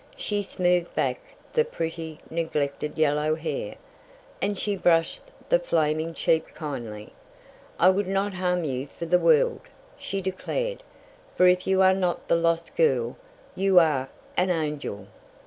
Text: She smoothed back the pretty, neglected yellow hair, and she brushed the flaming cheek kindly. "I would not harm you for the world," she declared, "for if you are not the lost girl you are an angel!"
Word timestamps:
She 0.15 0.41
smoothed 0.41 0.95
back 0.95 1.19
the 1.53 1.63
pretty, 1.63 2.21
neglected 2.27 2.97
yellow 2.97 3.35
hair, 3.35 3.75
and 4.41 4.57
she 4.57 4.75
brushed 4.75 5.25
the 5.47 5.59
flaming 5.59 6.15
cheek 6.15 6.55
kindly. 6.55 7.13
"I 7.79 7.91
would 7.91 8.07
not 8.07 8.33
harm 8.33 8.63
you 8.63 8.87
for 8.87 9.05
the 9.05 9.19
world," 9.19 9.61
she 9.99 10.19
declared, 10.19 10.81
"for 11.35 11.47
if 11.47 11.67
you 11.67 11.83
are 11.83 11.93
not 11.93 12.27
the 12.29 12.35
lost 12.35 12.75
girl 12.75 13.15
you 13.55 13.77
are 13.77 14.09
an 14.37 14.49
angel!" 14.49 15.05